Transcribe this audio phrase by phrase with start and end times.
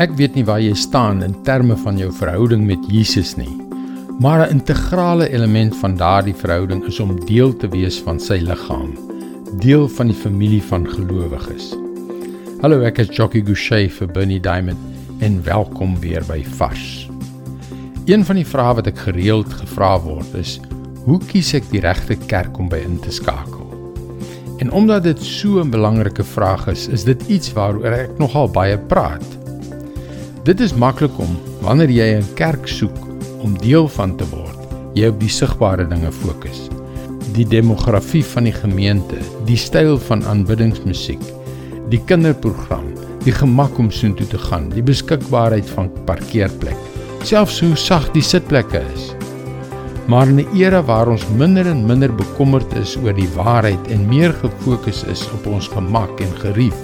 [0.00, 3.52] Ek weet nie waar jy staan in terme van jou verhouding met Jesus nie.
[4.24, 8.96] Maar 'n integrale element van daardie verhouding is om deel te wees van sy liggaam,
[9.60, 11.76] deel van die familie van gelowiges.
[12.62, 14.78] Hallo, ek is Jockey Gouchee vir Bernie Diamond
[15.20, 17.08] en welkom weer by Vars.
[18.06, 20.60] Een van die vrae wat ek gereeld gevra word is:
[21.04, 23.68] Hoe kies ek die regte kerk om by in te skakel?
[24.60, 28.78] En omdat dit so 'n belangrike vraag is, is dit iets waaroor ek nogal baie
[28.78, 29.39] praat.
[30.40, 32.96] Dit is maklik om wanneer jy 'n kerk soek
[33.44, 34.56] om deel van te word,
[34.96, 36.70] jy op die sigbare dinge fokus.
[37.36, 41.20] Die demografie van die gemeente, die styl van aanbiddingsmusiek,
[41.90, 42.88] die kinderprogram,
[43.24, 46.78] die gemak om soontoe te gaan, die beskikbaarheid van parkeerplek,
[47.22, 49.12] selfs hoe sag die sitplekke is.
[50.08, 54.08] Maar in 'n era waar ons minder en minder bekommerd is oor die waarheid en
[54.08, 56.80] meer gefokus is op ons gemak en gerief,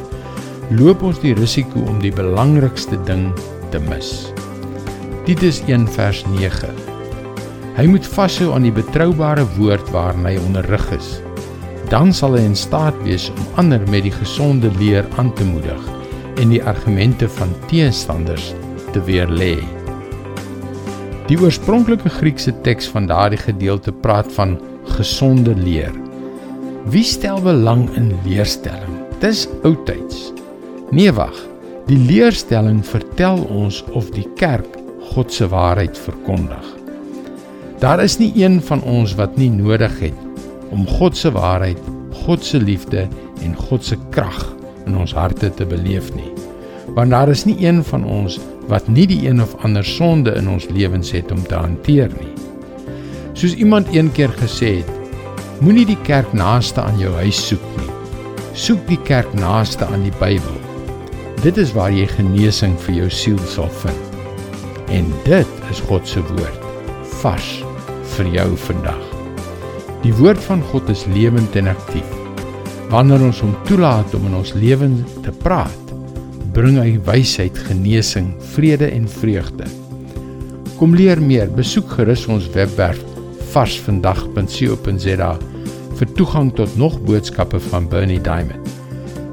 [0.75, 3.29] loop ons die risiko om die belangrikste ding
[3.71, 4.33] te mis.
[5.27, 6.71] Titus 1 vers 9.
[7.77, 11.17] Hy moet vashou aan die betroubare woord waarna hy onderrig is.
[11.91, 15.83] Dan sal hy in staat wees om ander met die gesonde leer aan te moedig
[16.43, 18.51] en die argumente van teenstanders
[18.95, 19.61] te weerlê.
[21.31, 24.57] Die oorspronklike Griekse teks van daardie gedeelte praat van
[24.97, 25.95] gesonde leer.
[26.91, 28.99] Wie stel belang in leerstelling?
[29.23, 30.33] Dis oudtyds.
[30.91, 31.35] Nee wag.
[31.87, 34.67] Die leerstelling vertel ons of die kerk
[35.13, 36.67] God se waarheid verkondig.
[37.83, 40.23] Daar is nie een van ons wat nie nodig het
[40.71, 41.79] om God se waarheid,
[42.27, 43.07] God se liefde
[43.43, 44.39] en God se krag
[44.87, 46.31] in ons harte te beleef nie.
[46.95, 48.39] Want daar is nie een van ons
[48.71, 52.35] wat nie die een of ander sonde in ons lewens het om te hanteer nie.
[53.35, 54.93] Soos iemand een keer gesê het,
[55.61, 57.91] moenie die kerk naaste aan jou huis soek nie.
[58.55, 60.66] Soek die kerk naaste aan die Bybel.
[61.43, 64.21] Dit is waar jy genesing vir jou siel sal vind.
[64.93, 66.63] En dit is God se woord
[67.21, 67.51] vars
[68.17, 69.03] vir jou vandag.
[70.05, 72.13] Die woord van God is lewend en aktief.
[72.93, 75.93] Wanneer ons hom toelaat om in ons lewens te praat,
[76.57, 79.67] bring hy wysheid, genesing, vrede en vreugde.
[80.79, 83.03] Kom leer meer, besoek gerus ons webwerf
[83.53, 85.33] varsvandag.co.za
[85.97, 88.73] vir toegang tot nog boodskappe van Bernie Diamond.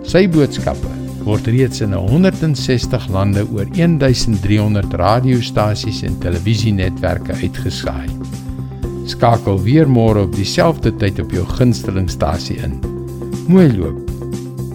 [0.08, 8.10] Sy boodskappe word reeds in 160 lande oor 1300 radiostasies en televisienetwerke uitgesaai.
[9.08, 12.78] Skakel weer môre op dieselfde tyd op jou gunstelingstasie in.
[13.48, 14.00] Mooi loop.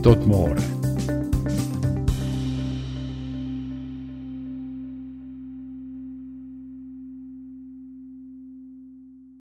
[0.04, 0.77] Tot môre.